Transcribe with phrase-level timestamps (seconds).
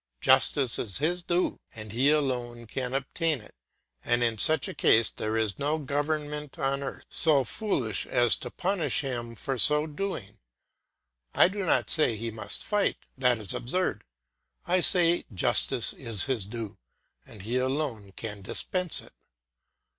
[0.19, 3.53] Justice is his due, and he alone can obtain it,
[4.03, 8.49] and in such a case there is no government on earth so foolish as to
[8.49, 10.39] punish him for so doing.
[11.35, 14.03] I do not say he must fight; that is absurd;
[14.65, 16.79] I say justice is his due,
[17.27, 19.13] and he alone can dispense it.